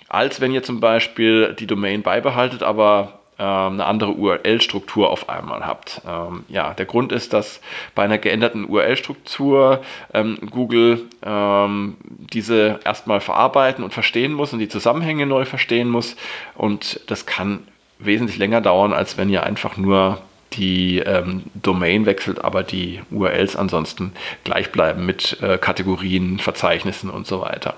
als 0.08 0.40
wenn 0.40 0.54
ihr 0.54 0.64
zum 0.64 0.80
Beispiel 0.80 1.56
die 1.60 1.68
Domain 1.68 2.04
beibehaltet, 2.04 2.64
aber 2.64 3.20
ähm, 3.40 3.74
eine 3.74 3.86
andere 3.86 4.12
URL-Struktur 4.12 5.10
auf 5.10 5.28
einmal 5.28 5.66
habt. 5.66 6.02
Ähm, 6.08 6.46
ja, 6.48 6.74
der 6.74 6.86
Grund 6.86 7.12
ist, 7.12 7.34
dass 7.34 7.62
bei 7.96 8.04
einer 8.04 8.20
geänderten 8.20 8.70
URL-Struktur 8.70 9.82
ähm, 10.14 10.38
Google 10.52 11.02
ähm, 11.26 11.98
diese 12.08 12.80
erstmal 12.86 13.22
verarbeiten 13.22 13.84
und 13.84 13.92
verstehen 13.92 14.34
muss 14.34 14.54
und 14.54 14.60
die 14.60 14.70
Zusammenhänge 14.70 15.26
neu 15.26 15.46
verstehen 15.46 15.90
muss. 15.90 16.16
Und 16.56 17.02
das 17.08 17.26
kann 17.26 17.68
wesentlich 17.98 18.38
länger 18.38 18.62
dauern, 18.62 18.94
als 18.94 19.18
wenn 19.18 19.30
ihr 19.30 19.44
einfach 19.44 19.78
nur 19.78 20.22
die 20.56 21.00
ähm, 21.00 21.44
Domain 21.56 22.06
wechselt, 22.06 22.44
aber 22.44 22.64
die 22.64 23.02
URLs 23.12 23.56
ansonsten 23.56 24.14
gleich 24.44 24.72
bleiben 24.72 25.06
mit 25.06 25.42
äh, 25.42 25.58
Kategorien, 25.58 26.40
Verzeichnissen 26.40 27.10
und 27.10 27.28
so 27.28 27.42
weiter. 27.42 27.76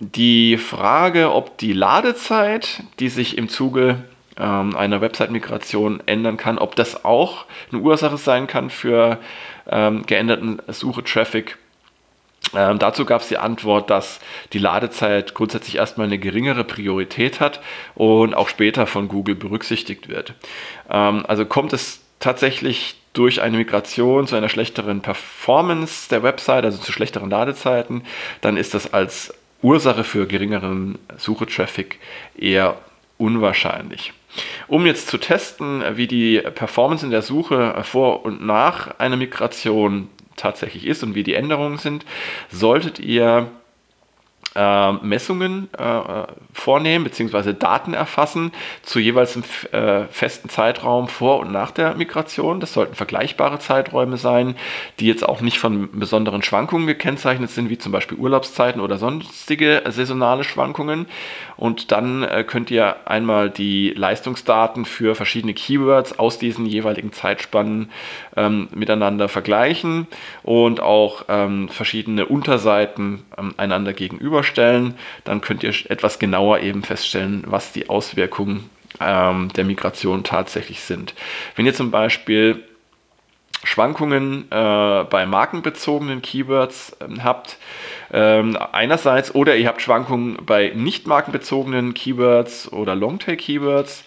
Die 0.00 0.56
Frage, 0.56 1.32
ob 1.32 1.58
die 1.58 1.72
Ladezeit, 1.72 2.82
die 2.98 3.08
sich 3.08 3.38
im 3.38 3.48
Zuge 3.48 3.98
ähm, 4.36 4.76
einer 4.76 5.00
Website-Migration 5.00 6.02
ändern 6.06 6.36
kann, 6.36 6.58
ob 6.58 6.74
das 6.74 7.04
auch 7.04 7.44
eine 7.70 7.80
Ursache 7.82 8.16
sein 8.16 8.46
kann 8.46 8.70
für 8.70 9.18
ähm, 9.70 10.04
geänderten 10.06 10.60
Suche-Traffic, 10.66 11.56
ähm, 12.54 12.78
dazu 12.78 13.04
gab 13.04 13.22
es 13.22 13.28
die 13.28 13.38
Antwort, 13.38 13.90
dass 13.90 14.20
die 14.52 14.58
Ladezeit 14.58 15.34
grundsätzlich 15.34 15.76
erstmal 15.76 16.06
eine 16.06 16.18
geringere 16.18 16.64
Priorität 16.64 17.40
hat 17.40 17.60
und 17.94 18.34
auch 18.34 18.48
später 18.48 18.86
von 18.86 19.08
Google 19.08 19.34
berücksichtigt 19.34 20.08
wird. 20.08 20.34
Ähm, 20.90 21.24
also 21.26 21.46
kommt 21.46 21.72
es 21.72 22.00
tatsächlich 22.20 22.96
durch 23.12 23.42
eine 23.42 23.58
Migration 23.58 24.26
zu 24.26 24.36
einer 24.36 24.48
schlechteren 24.48 25.00
Performance 25.02 26.08
der 26.08 26.22
Website, 26.22 26.64
also 26.64 26.78
zu 26.78 26.92
schlechteren 26.92 27.30
Ladezeiten, 27.30 28.04
dann 28.40 28.56
ist 28.56 28.74
das 28.74 28.92
als 28.92 29.34
Ursache 29.60 30.04
für 30.04 30.26
geringeren 30.26 30.98
Suchetraffic 31.18 31.98
eher 32.36 32.76
unwahrscheinlich. 33.18 34.12
Um 34.66 34.86
jetzt 34.86 35.08
zu 35.08 35.18
testen, 35.18 35.82
wie 35.94 36.06
die 36.06 36.38
Performance 36.38 37.04
in 37.04 37.10
der 37.10 37.22
Suche 37.22 37.74
vor 37.84 38.24
und 38.24 38.44
nach 38.44 38.98
einer 38.98 39.16
Migration 39.16 40.08
tatsächlich 40.36 40.86
ist 40.86 41.02
und 41.02 41.14
wie 41.14 41.22
die 41.22 41.34
Änderungen 41.34 41.78
sind, 41.78 42.04
solltet 42.50 42.98
ihr 42.98 43.50
äh, 44.54 44.92
Messungen 44.92 45.68
äh, 45.78 46.24
vornehmen 46.52 47.04
bzw. 47.04 47.54
Daten 47.54 47.94
erfassen 47.94 48.52
zu 48.82 48.98
jeweils 48.98 49.36
einem 49.36 49.44
äh, 49.72 50.06
festen 50.08 50.48
Zeitraum 50.48 51.08
vor 51.08 51.40
und 51.40 51.52
nach 51.52 51.70
der 51.70 51.94
Migration. 51.94 52.60
Das 52.60 52.72
sollten 52.72 52.94
vergleichbare 52.94 53.58
Zeiträume 53.58 54.16
sein, 54.16 54.56
die 55.00 55.06
jetzt 55.06 55.26
auch 55.26 55.40
nicht 55.40 55.58
von 55.58 55.88
besonderen 55.98 56.42
Schwankungen 56.42 56.86
gekennzeichnet 56.86 57.50
sind, 57.50 57.70
wie 57.70 57.78
zum 57.78 57.92
Beispiel 57.92 58.18
Urlaubszeiten 58.18 58.80
oder 58.80 58.98
sonstige 58.98 59.82
saisonale 59.88 60.44
Schwankungen. 60.44 61.06
Und 61.56 61.92
dann 61.92 62.22
äh, 62.22 62.44
könnt 62.44 62.70
ihr 62.70 62.96
einmal 63.06 63.50
die 63.50 63.90
Leistungsdaten 63.90 64.84
für 64.84 65.14
verschiedene 65.14 65.54
Keywords 65.54 66.18
aus 66.18 66.38
diesen 66.38 66.66
jeweiligen 66.66 67.12
Zeitspannen 67.12 67.90
ähm, 68.36 68.68
miteinander 68.74 69.28
vergleichen 69.28 70.06
und 70.42 70.80
auch 70.80 71.24
ähm, 71.28 71.68
verschiedene 71.68 72.26
Unterseiten 72.26 73.22
ähm, 73.38 73.54
einander 73.56 73.92
gegenüber 73.92 74.41
gegenüberstellen, 74.42 74.94
dann 75.24 75.40
könnt 75.40 75.62
ihr 75.62 75.72
etwas 75.88 76.18
genauer 76.18 76.60
eben 76.60 76.82
feststellen, 76.82 77.44
was 77.46 77.72
die 77.72 77.88
Auswirkungen 77.88 78.68
ähm, 79.00 79.50
der 79.56 79.64
Migration 79.64 80.24
tatsächlich 80.24 80.80
sind. 80.80 81.14
Wenn 81.56 81.66
ihr 81.66 81.74
zum 81.74 81.90
Beispiel 81.90 82.64
Schwankungen 83.64 84.50
äh, 84.50 85.04
bei 85.04 85.24
markenbezogenen 85.24 86.20
Keywords 86.20 86.96
äh, 87.00 87.20
habt, 87.20 87.58
ähm, 88.12 88.58
einerseits, 88.72 89.34
oder 89.34 89.56
ihr 89.56 89.68
habt 89.68 89.80
Schwankungen 89.80 90.36
bei 90.44 90.72
nicht 90.74 91.06
markenbezogenen 91.06 91.94
Keywords 91.94 92.70
oder 92.72 92.96
Longtail-Keywords, 92.96 94.04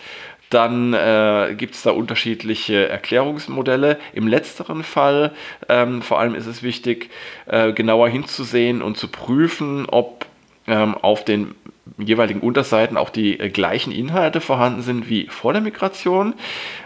dann 0.50 0.94
äh, 0.94 1.56
gibt 1.58 1.76
es 1.76 1.84
da 1.84 1.92
unterschiedliche 1.92 2.88
Erklärungsmodelle. 2.88 3.98
Im 4.14 4.28
letzteren 4.28 4.84
Fall 4.84 5.32
ähm, 5.70 6.02
vor 6.02 6.20
allem 6.20 6.36
ist 6.36 6.46
es 6.46 6.64
wichtig, 6.64 7.10
äh, 7.48 7.74
genauer 7.74 8.10
hinzusehen 8.10 8.82
und 8.82 8.98
zu 8.98 9.08
prüfen, 9.08 9.86
ob 9.88 10.26
ähm, 10.68 10.96
auf 10.96 11.26
den 11.26 11.56
jeweiligen 11.98 12.40
Unterseiten 12.40 12.98
auch 12.98 13.10
die 13.10 13.40
äh, 13.40 13.50
gleichen 13.50 13.92
Inhalte 13.92 14.42
vorhanden 14.42 14.82
sind 14.82 15.10
wie 15.10 15.28
vor 15.28 15.54
der 15.54 15.62
Migration. 15.62 16.34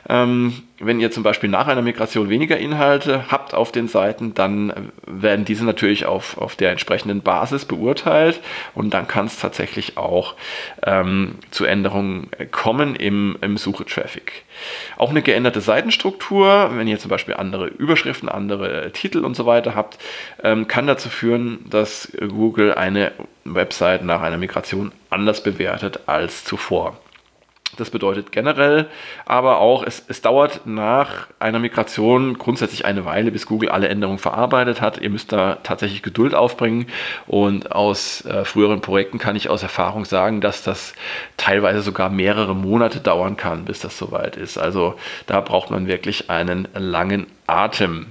Ähm, 0.07 0.53
wenn 0.79 0.99
ihr 0.99 1.11
zum 1.11 1.23
Beispiel 1.23 1.49
nach 1.49 1.67
einer 1.67 1.81
Migration 1.81 2.29
weniger 2.29 2.57
Inhalte 2.57 3.25
habt 3.29 3.53
auf 3.53 3.71
den 3.71 3.87
Seiten, 3.87 4.33
dann 4.33 4.69
äh, 4.69 4.75
werden 5.05 5.45
diese 5.45 5.65
natürlich 5.65 6.05
auf, 6.05 6.37
auf 6.37 6.55
der 6.55 6.71
entsprechenden 6.71 7.21
Basis 7.21 7.65
beurteilt 7.65 8.39
und 8.75 8.93
dann 8.93 9.07
kann 9.07 9.25
es 9.25 9.39
tatsächlich 9.39 9.97
auch 9.97 10.35
ähm, 10.83 11.35
zu 11.51 11.65
Änderungen 11.65 12.29
kommen 12.51 12.95
im, 12.95 13.37
im 13.41 13.57
Suche-Traffic. 13.57 14.43
Auch 14.97 15.09
eine 15.09 15.21
geänderte 15.21 15.61
Seitenstruktur, 15.61 16.71
wenn 16.73 16.87
ihr 16.87 16.99
zum 16.99 17.09
Beispiel 17.09 17.35
andere 17.35 17.67
Überschriften, 17.67 18.29
andere 18.29 18.91
Titel 18.91 19.23
und 19.25 19.35
so 19.35 19.45
weiter 19.45 19.75
habt, 19.75 19.97
ähm, 20.43 20.67
kann 20.67 20.87
dazu 20.87 21.09
führen, 21.09 21.65
dass 21.69 22.11
Google 22.19 22.73
eine 22.73 23.11
Website 23.45 24.03
nach 24.03 24.21
einer 24.21 24.37
Migration 24.37 24.91
anders 25.09 25.43
bewertet 25.43 26.01
als 26.05 26.43
zuvor. 26.43 26.97
Das 27.79 27.89
bedeutet 27.89 28.31
generell 28.31 28.87
aber 29.25 29.59
auch, 29.59 29.83
es, 29.83 30.03
es 30.07 30.21
dauert 30.21 30.61
nach 30.65 31.27
einer 31.39 31.59
Migration 31.59 32.37
grundsätzlich 32.37 32.85
eine 32.85 33.05
Weile, 33.05 33.31
bis 33.31 33.45
Google 33.45 33.69
alle 33.69 33.87
Änderungen 33.87 34.19
verarbeitet 34.19 34.81
hat. 34.81 34.99
Ihr 34.99 35.09
müsst 35.09 35.31
da 35.31 35.57
tatsächlich 35.63 36.01
Geduld 36.01 36.35
aufbringen. 36.35 36.87
Und 37.27 37.71
aus 37.71 38.25
äh, 38.25 38.45
früheren 38.45 38.81
Projekten 38.81 39.17
kann 39.17 39.35
ich 39.35 39.49
aus 39.49 39.63
Erfahrung 39.63 40.05
sagen, 40.05 40.41
dass 40.41 40.63
das 40.63 40.93
teilweise 41.37 41.81
sogar 41.81 42.09
mehrere 42.09 42.55
Monate 42.55 42.99
dauern 42.99 43.37
kann, 43.37 43.65
bis 43.65 43.79
das 43.79 43.97
soweit 43.97 44.35
ist. 44.35 44.57
Also 44.57 44.95
da 45.27 45.41
braucht 45.41 45.71
man 45.71 45.87
wirklich 45.87 46.29
einen 46.29 46.67
langen 46.73 47.27
Atem. 47.47 48.07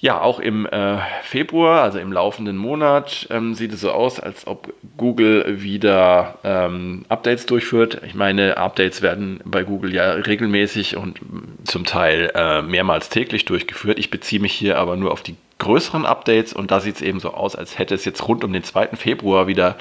Ja, 0.00 0.20
auch 0.20 0.38
im 0.38 0.64
äh, 0.66 0.98
Februar, 1.22 1.82
also 1.82 1.98
im 1.98 2.12
laufenden 2.12 2.56
Monat, 2.56 3.26
ähm, 3.30 3.54
sieht 3.54 3.72
es 3.72 3.80
so 3.80 3.90
aus, 3.90 4.20
als 4.20 4.46
ob 4.46 4.72
Google 4.96 5.60
wieder 5.60 6.38
ähm, 6.44 7.04
Updates 7.08 7.46
durchführt. 7.46 8.00
Ich 8.06 8.14
meine, 8.14 8.58
Updates 8.58 9.02
werden 9.02 9.40
bei 9.44 9.64
Google 9.64 9.92
ja 9.92 10.12
regelmäßig 10.12 10.96
und 10.96 11.18
zum 11.64 11.84
Teil 11.84 12.30
äh, 12.32 12.62
mehrmals 12.62 13.08
täglich 13.08 13.44
durchgeführt. 13.44 13.98
Ich 13.98 14.10
beziehe 14.10 14.40
mich 14.40 14.52
hier 14.52 14.78
aber 14.78 14.94
nur 14.94 15.10
auf 15.10 15.22
die 15.22 15.34
größeren 15.58 16.06
Updates 16.06 16.52
und 16.52 16.70
da 16.70 16.80
sieht 16.80 16.96
es 16.96 17.02
eben 17.02 17.20
so 17.20 17.34
aus, 17.34 17.56
als 17.56 17.78
hätte 17.78 17.94
es 17.94 18.04
jetzt 18.04 18.26
rund 18.28 18.44
um 18.44 18.52
den 18.52 18.62
2. 18.62 18.96
Februar 18.96 19.46
wieder 19.48 19.76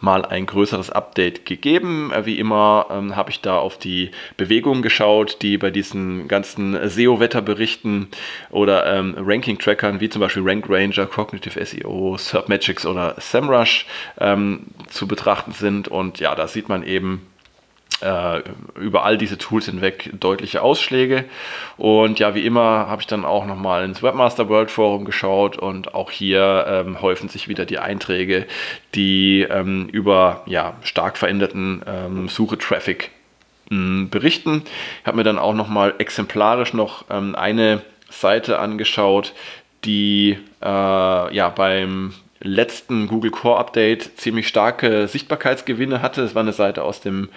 mal 0.00 0.24
ein 0.24 0.46
größeres 0.46 0.90
Update 0.90 1.46
gegeben. 1.46 2.12
Äh, 2.12 2.26
wie 2.26 2.38
immer 2.38 2.86
ähm, 2.90 3.16
habe 3.16 3.30
ich 3.30 3.40
da 3.40 3.58
auf 3.58 3.78
die 3.78 4.10
Bewegungen 4.36 4.82
geschaut, 4.82 5.38
die 5.42 5.58
bei 5.58 5.70
diesen 5.70 6.28
ganzen 6.28 6.76
SEO-Wetterberichten 6.88 8.08
oder 8.50 8.86
ähm, 8.86 9.14
Ranking-Trackern 9.18 10.00
wie 10.00 10.10
zum 10.10 10.20
Beispiel 10.20 10.42
Rank 10.44 10.66
Ranger, 10.68 11.06
Cognitive 11.06 11.64
SEO, 11.64 12.16
SERPmetrics 12.18 12.84
oder 12.84 13.14
SEMrush 13.18 13.86
ähm, 14.18 14.66
zu 14.88 15.08
betrachten 15.08 15.52
sind 15.52 15.88
und 15.88 16.20
ja, 16.20 16.34
da 16.34 16.46
sieht 16.46 16.68
man 16.68 16.82
eben, 16.82 17.26
über 18.02 19.04
all 19.04 19.18
diese 19.18 19.38
Tools 19.38 19.66
hinweg 19.66 20.10
deutliche 20.18 20.62
Ausschläge. 20.62 21.24
Und 21.76 22.18
ja, 22.18 22.34
wie 22.34 22.44
immer 22.44 22.86
habe 22.88 23.02
ich 23.02 23.06
dann 23.06 23.24
auch 23.24 23.46
nochmal 23.46 23.84
ins 23.84 24.02
Webmaster 24.02 24.48
World 24.48 24.70
Forum 24.70 25.04
geschaut 25.04 25.56
und 25.56 25.94
auch 25.94 26.10
hier 26.10 26.64
ähm, 26.68 27.00
häufen 27.00 27.28
sich 27.28 27.48
wieder 27.48 27.64
die 27.64 27.78
Einträge, 27.78 28.46
die 28.94 29.42
ähm, 29.42 29.88
über 29.90 30.42
ja, 30.46 30.74
stark 30.82 31.16
veränderten 31.16 31.82
ähm, 31.86 32.28
Suche-Traffic 32.28 33.10
hm, 33.68 34.10
berichten. 34.10 34.62
Ich 35.00 35.06
habe 35.06 35.16
mir 35.16 35.24
dann 35.24 35.38
auch 35.38 35.54
nochmal 35.54 35.94
exemplarisch 35.98 36.74
noch 36.74 37.04
ähm, 37.10 37.34
eine 37.34 37.82
Seite 38.10 38.58
angeschaut, 38.58 39.32
die 39.84 40.38
äh, 40.62 41.34
ja 41.34 41.48
beim 41.48 42.14
letzten 42.42 43.06
Google 43.06 43.30
Core 43.30 43.58
Update 43.58 44.18
ziemlich 44.18 44.48
starke 44.48 45.06
Sichtbarkeitsgewinne 45.08 46.02
hatte. 46.02 46.22
Es 46.22 46.34
war 46.34 46.42
eine 46.42 46.52
Seite 46.52 46.82
aus 46.84 47.00
dem, 47.00 47.28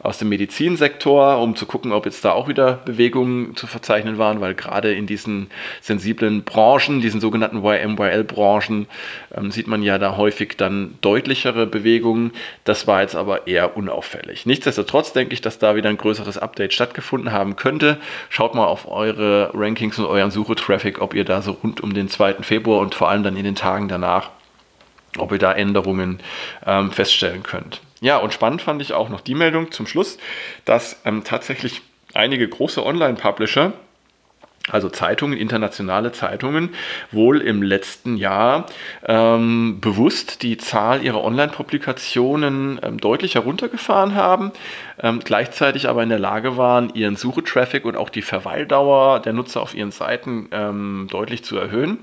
aus 0.00 0.18
dem 0.18 0.28
Medizinsektor, 0.28 1.38
um 1.38 1.56
zu 1.56 1.66
gucken, 1.66 1.92
ob 1.92 2.06
jetzt 2.06 2.24
da 2.24 2.32
auch 2.32 2.48
wieder 2.48 2.74
Bewegungen 2.84 3.56
zu 3.56 3.66
verzeichnen 3.66 4.18
waren, 4.18 4.40
weil 4.40 4.54
gerade 4.54 4.94
in 4.94 5.06
diesen 5.06 5.50
sensiblen 5.80 6.44
Branchen, 6.44 7.00
diesen 7.00 7.20
sogenannten 7.20 7.64
YMYL-Branchen, 7.64 8.86
ähm, 9.34 9.50
sieht 9.50 9.66
man 9.66 9.82
ja 9.82 9.98
da 9.98 10.16
häufig 10.16 10.56
dann 10.56 10.98
deutlichere 11.00 11.66
Bewegungen. 11.66 12.32
Das 12.64 12.86
war 12.86 13.02
jetzt 13.02 13.16
aber 13.16 13.46
eher 13.46 13.76
unauffällig. 13.76 14.46
Nichtsdestotrotz 14.46 15.12
denke 15.12 15.34
ich, 15.34 15.40
dass 15.40 15.58
da 15.58 15.76
wieder 15.76 15.90
ein 15.90 15.98
größeres 15.98 16.38
Update 16.38 16.72
stattgefunden 16.72 17.32
haben 17.32 17.56
könnte. 17.56 17.98
Schaut 18.30 18.54
mal 18.54 18.66
auf 18.66 18.90
eure 18.90 19.50
Rankings 19.54 19.98
und 19.98 20.06
euren 20.06 20.30
Suchetraffic, 20.30 21.00
ob 21.00 21.14
ihr 21.14 21.24
da 21.24 21.42
so 21.42 21.52
rund 21.52 21.80
um 21.82 21.94
den 21.94 22.08
2. 22.08 22.34
Februar 22.42 22.80
und 22.80 22.94
vor 22.94 23.10
allem 23.10 23.22
dann 23.22 23.36
in 23.36 23.44
den 23.44 23.54
Tagen 23.54 23.88
danach 23.88 24.30
ob 25.18 25.32
ihr 25.32 25.38
da 25.38 25.52
Änderungen 25.52 26.20
ähm, 26.66 26.90
feststellen 26.90 27.42
könnt. 27.42 27.80
Ja, 28.00 28.18
und 28.18 28.32
spannend 28.32 28.62
fand 28.62 28.82
ich 28.82 28.92
auch 28.92 29.08
noch 29.08 29.20
die 29.20 29.34
Meldung 29.34 29.72
zum 29.72 29.86
Schluss, 29.86 30.18
dass 30.64 31.00
ähm, 31.04 31.24
tatsächlich 31.24 31.82
einige 32.12 32.48
große 32.48 32.84
Online-Publisher 32.84 33.72
also 34.70 34.88
Zeitungen, 34.88 35.36
internationale 35.36 36.12
Zeitungen, 36.12 36.70
wohl 37.12 37.42
im 37.42 37.62
letzten 37.62 38.16
Jahr 38.16 38.66
ähm, 39.04 39.78
bewusst 39.80 40.42
die 40.42 40.56
Zahl 40.56 41.02
ihrer 41.02 41.22
Online-Publikationen 41.22 42.80
ähm, 42.82 42.98
deutlich 42.98 43.34
heruntergefahren 43.34 44.14
haben, 44.14 44.52
ähm, 45.02 45.20
gleichzeitig 45.22 45.88
aber 45.88 46.02
in 46.02 46.08
der 46.08 46.18
Lage 46.18 46.56
waren, 46.56 46.90
ihren 46.94 47.16
Suchetraffic 47.16 47.84
und 47.84 47.96
auch 47.96 48.08
die 48.08 48.22
Verweildauer 48.22 49.20
der 49.20 49.34
Nutzer 49.34 49.60
auf 49.60 49.74
ihren 49.74 49.90
Seiten 49.90 50.48
ähm, 50.50 51.08
deutlich 51.10 51.44
zu 51.44 51.58
erhöhen. 51.58 51.98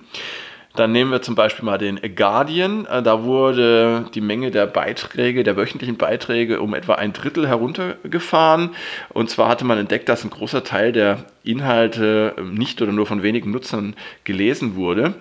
Dann 0.75 0.91
nehmen 0.91 1.11
wir 1.11 1.21
zum 1.21 1.35
Beispiel 1.35 1.65
mal 1.65 1.77
den 1.77 1.99
Guardian. 2.15 2.85
Äh, 2.85 3.03
da 3.03 3.23
wurde 3.23 4.05
die 4.13 4.21
Menge 4.21 4.51
der 4.51 4.67
Beiträge, 4.67 5.43
der 5.43 5.57
wöchentlichen 5.57 5.97
Beiträge 5.97 6.61
um 6.61 6.73
etwa 6.73 6.95
ein 6.95 7.13
Drittel 7.13 7.47
heruntergefahren. 7.47 8.71
Und 9.09 9.29
zwar 9.29 9.49
hatte 9.49 9.65
man 9.65 9.77
entdeckt, 9.77 10.07
dass 10.09 10.23
ein 10.23 10.29
großer 10.29 10.63
Teil 10.63 10.91
der 10.91 11.25
Inhalte 11.43 12.35
ähm, 12.37 12.53
nicht 12.53 12.81
oder 12.81 12.91
nur 12.91 13.05
von 13.05 13.23
wenigen 13.23 13.51
Nutzern 13.51 13.95
gelesen 14.23 14.75
wurde. 14.75 15.15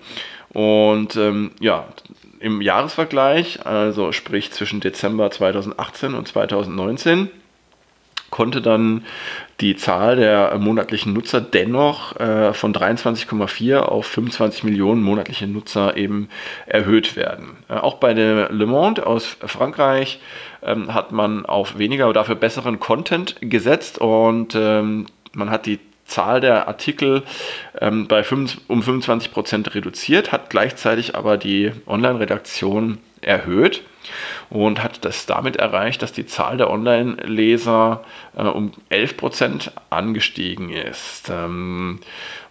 Und 0.52 1.16
ähm, 1.16 1.52
ja, 1.60 1.86
im 2.40 2.60
Jahresvergleich, 2.60 3.66
also 3.66 4.12
sprich 4.12 4.50
zwischen 4.50 4.80
Dezember 4.80 5.30
2018 5.30 6.14
und 6.14 6.26
2019, 6.26 7.28
konnte 8.30 8.62
dann 8.62 9.04
die 9.60 9.76
Zahl 9.76 10.16
der 10.16 10.56
monatlichen 10.58 11.12
Nutzer 11.12 11.40
dennoch 11.40 12.18
äh, 12.18 12.54
von 12.54 12.72
23,4 12.72 13.78
auf 13.78 14.06
25 14.06 14.64
Millionen 14.64 15.02
monatliche 15.02 15.46
Nutzer 15.46 15.96
eben 15.96 16.28
erhöht 16.66 17.16
werden. 17.16 17.58
Äh, 17.68 17.74
auch 17.74 17.94
bei 17.94 18.14
der 18.14 18.50
Le 18.50 18.66
Monde 18.66 19.06
aus 19.06 19.36
Frankreich 19.44 20.20
ähm, 20.62 20.94
hat 20.94 21.12
man 21.12 21.44
auf 21.44 21.78
weniger, 21.78 22.04
aber 22.04 22.14
dafür 22.14 22.36
besseren 22.36 22.80
Content 22.80 23.36
gesetzt 23.40 23.98
und 23.98 24.54
ähm, 24.54 25.06
man 25.34 25.50
hat 25.50 25.66
die 25.66 25.78
Zahl 26.06 26.40
der 26.40 26.66
Artikel 26.66 27.22
ähm, 27.80 28.08
bei 28.08 28.24
5, 28.24 28.62
um 28.66 28.82
25 28.82 29.30
Prozent 29.30 29.74
reduziert, 29.74 30.32
hat 30.32 30.50
gleichzeitig 30.50 31.14
aber 31.14 31.36
die 31.36 31.72
Online-Redaktion 31.86 32.98
erhöht 33.22 33.82
und 34.48 34.82
hat 34.82 35.04
das 35.04 35.26
damit 35.26 35.56
erreicht, 35.56 36.02
dass 36.02 36.12
die 36.12 36.26
Zahl 36.26 36.56
der 36.56 36.70
Online-Leser 36.70 38.04
äh, 38.36 38.42
um 38.42 38.72
11 38.88 39.16
Prozent 39.16 39.72
angestiegen 39.90 40.70
ist. 40.70 41.30
Ähm, 41.30 42.00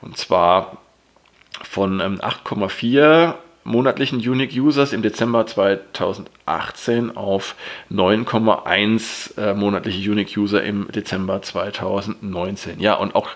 und 0.02 0.18
zwar 0.18 0.78
von 1.64 2.00
ähm, 2.00 2.20
8,4 2.22 3.36
monatlichen 3.64 4.20
Unique 4.20 4.54
Users 4.54 4.94
im 4.94 5.02
Dezember 5.02 5.46
2018 5.46 7.16
auf 7.16 7.56
9,1 7.92 9.38
äh, 9.38 9.54
monatliche 9.54 10.10
Unique 10.10 10.36
User 10.38 10.64
im 10.64 10.92
Dezember 10.92 11.42
2019. 11.42 12.80
Ja, 12.80 12.96
und 12.96 13.16
auch 13.16 13.30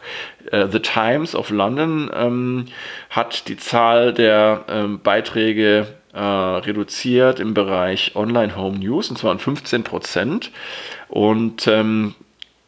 äh, 0.51 0.67
The 0.67 0.79
Times 0.79 1.35
of 1.35 1.49
London 1.49 2.09
ähm, 2.13 2.65
hat 3.09 3.47
die 3.47 3.57
Zahl 3.57 4.13
der 4.13 4.65
ähm, 4.69 4.99
Beiträge 5.01 5.87
äh, 6.13 6.19
reduziert 6.19 7.39
im 7.39 7.53
Bereich 7.53 8.15
Online 8.15 8.55
Home 8.55 8.77
News 8.77 9.09
und 9.09 9.17
zwar 9.17 9.31
um 9.31 9.39
15 9.39 9.83
Prozent 9.83 10.51
und 11.09 11.67
ähm, 11.67 12.15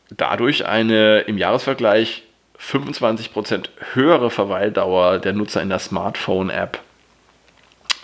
dadurch 0.09 0.65
eine 0.65 1.19
im 1.21 1.37
Jahresvergleich 1.37 2.23
25 2.57 3.33
Prozent 3.33 3.69
höhere 3.93 4.29
Verweildauer 4.29 5.19
der 5.19 5.33
Nutzer 5.33 5.61
in 5.61 5.69
der 5.69 5.79
Smartphone-App 5.79 6.79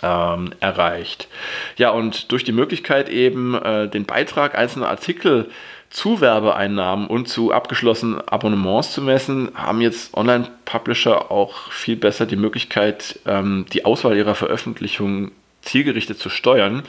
ähm, 0.02 0.52
erreicht. 0.60 1.28
Ja, 1.76 1.90
und 1.90 2.32
durch 2.32 2.44
die 2.44 2.52
Möglichkeit 2.52 3.08
eben 3.08 3.54
äh, 3.54 3.88
den 3.88 4.04
Beitrag 4.04 4.56
einzelner 4.56 4.88
Artikel 4.88 5.50
zu 5.92 6.22
Werbeeinnahmen 6.22 7.06
und 7.06 7.28
zu 7.28 7.52
abgeschlossenen 7.52 8.26
Abonnements 8.26 8.92
zu 8.92 9.02
messen, 9.02 9.50
haben 9.54 9.82
jetzt 9.82 10.14
Online-Publisher 10.16 11.30
auch 11.30 11.70
viel 11.70 11.96
besser 11.96 12.24
die 12.24 12.36
Möglichkeit, 12.36 13.20
ähm, 13.26 13.66
die 13.74 13.84
Auswahl 13.84 14.16
ihrer 14.16 14.34
Veröffentlichungen 14.34 15.32
zielgerichtet 15.60 16.18
zu 16.18 16.30
steuern. 16.30 16.82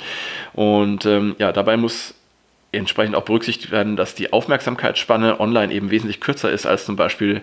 Und 0.53 1.05
ähm, 1.05 1.35
ja, 1.37 1.51
dabei 1.51 1.75
muss 1.75 2.15
entsprechend 2.71 3.15
auch 3.15 3.25
berücksichtigt 3.25 3.71
werden, 3.71 3.97
dass 3.97 4.15
die 4.15 4.31
Aufmerksamkeitsspanne 4.31 5.39
online 5.39 5.73
eben 5.73 5.91
wesentlich 5.91 6.21
kürzer 6.21 6.49
ist 6.49 6.65
als 6.65 6.85
zum 6.85 6.95
Beispiel 6.95 7.41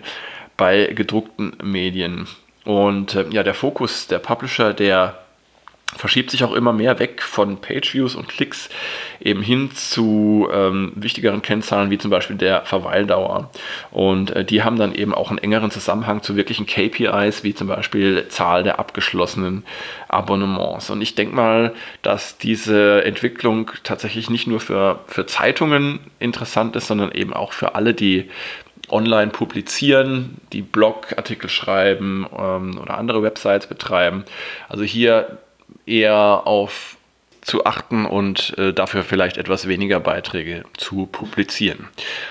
bei 0.57 0.87
gedruckten 0.87 1.53
Medien. 1.63 2.27
Und 2.65 3.13
äh, 3.13 3.25
ja, 3.29 3.43
der 3.43 3.53
Fokus 3.53 4.07
der 4.07 4.19
Publisher, 4.19 4.73
der 4.73 5.19
verschiebt 5.95 6.31
sich 6.31 6.43
auch 6.43 6.53
immer 6.53 6.73
mehr 6.73 6.99
weg 6.99 7.21
von 7.21 7.57
Pageviews 7.57 8.15
und 8.15 8.27
Klicks 8.27 8.69
eben 9.19 9.41
hin 9.41 9.71
zu 9.71 10.47
ähm, 10.51 10.93
wichtigeren 10.95 11.41
Kennzahlen 11.41 11.89
wie 11.91 11.97
zum 11.97 12.11
Beispiel 12.11 12.37
der 12.37 12.63
Verweildauer. 12.65 13.51
Und 13.91 14.31
äh, 14.31 14.45
die 14.45 14.63
haben 14.63 14.77
dann 14.77 14.95
eben 14.95 15.13
auch 15.13 15.29
einen 15.29 15.37
engeren 15.37 15.71
Zusammenhang 15.71 16.23
zu 16.23 16.35
wirklichen 16.35 16.65
KPIs 16.65 17.43
wie 17.43 17.53
zum 17.53 17.67
Beispiel 17.67 18.27
Zahl 18.29 18.63
der 18.63 18.79
abgeschlossenen 18.79 19.63
Abonnements. 20.07 20.89
Und 20.89 21.01
ich 21.01 21.15
denke 21.15 21.35
mal, 21.35 21.73
dass 22.01 22.37
diese 22.37 23.03
Entwicklung 23.03 23.71
tatsächlich 23.83 24.29
nicht 24.29 24.47
nur 24.47 24.59
für, 24.59 24.99
für 25.07 25.25
Zeitungen 25.25 25.99
interessant 26.19 26.75
ist, 26.75 26.87
sondern 26.87 27.11
eben 27.11 27.33
auch 27.33 27.53
für 27.53 27.75
alle, 27.75 27.93
die 27.93 28.29
online 28.89 29.31
publizieren, 29.31 30.37
die 30.51 30.61
Blogartikel 30.61 31.49
schreiben 31.49 32.25
ähm, 32.37 32.77
oder 32.79 32.97
andere 32.97 33.23
Websites 33.23 33.67
betreiben. 33.67 34.25
Also 34.67 34.83
hier 34.83 35.37
eher 35.85 36.43
auf 36.45 36.97
zu 37.41 37.65
achten 37.65 38.05
und 38.05 38.57
äh, 38.57 38.71
dafür 38.71 39.03
vielleicht 39.03 39.37
etwas 39.37 39.67
weniger 39.67 39.99
Beiträge 39.99 40.63
zu 40.77 41.07
publizieren. 41.07 41.87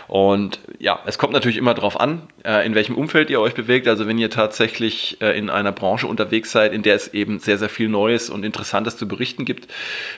Und 0.06 0.60
ja, 0.78 1.00
es 1.04 1.18
kommt 1.18 1.32
natürlich 1.32 1.56
immer 1.56 1.74
darauf 1.74 1.98
an, 1.98 2.22
äh, 2.44 2.64
in 2.64 2.74
welchem 2.74 2.94
Umfeld 2.94 3.28
ihr 3.28 3.40
euch 3.40 3.54
bewegt. 3.54 3.88
Also 3.88 4.06
wenn 4.06 4.18
ihr 4.18 4.30
tatsächlich 4.30 5.20
äh, 5.20 5.36
in 5.36 5.50
einer 5.50 5.72
Branche 5.72 6.06
unterwegs 6.06 6.52
seid, 6.52 6.72
in 6.72 6.82
der 6.82 6.94
es 6.94 7.12
eben 7.12 7.40
sehr, 7.40 7.58
sehr 7.58 7.68
viel 7.68 7.88
Neues 7.88 8.30
und 8.30 8.44
Interessantes 8.44 8.96
zu 8.96 9.08
berichten 9.08 9.44
gibt, 9.44 9.68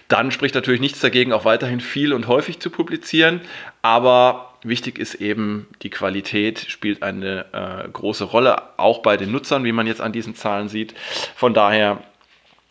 dann 0.09 0.31
spricht 0.31 0.55
natürlich 0.55 0.81
nichts 0.81 1.01
dagegen, 1.01 1.33
auch 1.33 1.47
weiterhin 1.47 1.81
viel 1.81 2.13
und 2.13 2.29
häufig 2.29 2.61
zu 2.61 2.69
publizieren. 2.69 3.41
Aber 3.81 4.53
wichtig 4.63 4.99
ist 4.99 5.15
eben, 5.15 5.69
die 5.83 5.91
Qualität 5.91 6.67
spielt 6.69 7.03
eine 7.03 7.47
äh, 7.53 7.89
große 7.89 8.25
Rolle, 8.25 8.63
auch 8.77 8.99
bei 8.99 9.17
den 9.17 9.33
Nutzern, 9.33 9.65
wie 9.65 9.73
man 9.73 9.87
jetzt 9.87 10.03
an 10.03 10.13
diesen 10.13 10.35
Zahlen 10.35 10.69
sieht. 10.69 10.95
Von 11.35 11.55
daher 11.55 12.03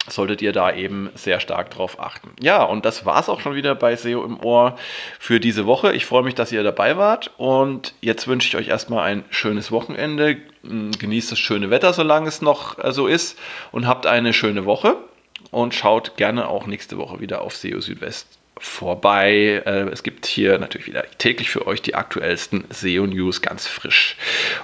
solltet 0.09 0.41
ihr 0.41 0.51
da 0.51 0.73
eben 0.73 1.09
sehr 1.15 1.39
stark 1.39 1.69
drauf 1.69 1.99
achten. 1.99 2.31
Ja, 2.41 2.63
und 2.63 2.85
das 2.85 3.05
war 3.05 3.19
es 3.19 3.29
auch 3.29 3.39
schon 3.39 3.55
wieder 3.55 3.75
bei 3.75 3.95
SEO 3.95 4.23
im 4.23 4.43
Ohr 4.43 4.77
für 5.19 5.39
diese 5.39 5.65
Woche. 5.65 5.93
Ich 5.93 6.05
freue 6.05 6.23
mich, 6.23 6.35
dass 6.35 6.51
ihr 6.51 6.63
dabei 6.63 6.97
wart 6.97 7.31
und 7.37 7.93
jetzt 8.01 8.27
wünsche 8.27 8.47
ich 8.47 8.55
euch 8.55 8.69
erstmal 8.69 9.03
ein 9.03 9.23
schönes 9.29 9.71
Wochenende. 9.71 10.37
Genießt 10.63 11.31
das 11.31 11.39
schöne 11.39 11.69
Wetter, 11.69 11.93
solange 11.93 12.27
es 12.27 12.41
noch 12.41 12.83
äh, 12.83 12.91
so 12.91 13.07
ist 13.07 13.37
und 13.71 13.87
habt 13.87 14.05
eine 14.05 14.33
schöne 14.33 14.65
Woche 14.65 14.97
und 15.51 15.73
schaut 15.73 16.17
gerne 16.17 16.47
auch 16.47 16.67
nächste 16.67 16.97
Woche 16.97 17.19
wieder 17.19 17.41
auf 17.41 17.55
SEO 17.55 17.79
Südwest 17.81 18.40
vorbei. 18.61 19.63
Äh, 19.65 19.89
es 19.89 20.03
gibt 20.03 20.25
hier 20.25 20.59
natürlich 20.59 20.87
wieder 20.87 21.03
täglich 21.17 21.49
für 21.49 21.65
euch 21.65 21.81
die 21.81 21.95
aktuellsten 21.95 22.63
SEO-News 22.69 23.41
ganz 23.41 23.67
frisch. 23.67 24.17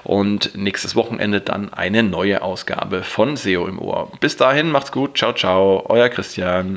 Und 0.03 0.55
nächstes 0.55 0.95
Wochenende 0.95 1.41
dann 1.41 1.73
eine 1.73 2.03
neue 2.03 2.41
Ausgabe 2.43 3.03
von 3.03 3.35
SEO 3.35 3.67
im 3.67 3.79
Ohr. 3.79 4.11
Bis 4.19 4.37
dahin, 4.37 4.71
macht's 4.71 4.91
gut. 4.91 5.17
Ciao, 5.17 5.33
ciao. 5.33 5.85
Euer 5.89 6.09
Christian. 6.09 6.75